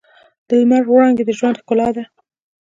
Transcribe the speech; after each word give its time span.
د 0.47 0.49
لمر 0.59 0.83
وړانګې 0.87 1.23
د 1.25 1.31
ژوند 1.37 1.59
ښکلا 1.61 1.89
ده. 1.95 2.03